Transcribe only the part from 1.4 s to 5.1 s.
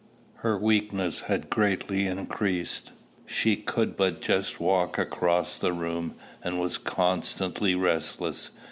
greatly increased: she could but just walk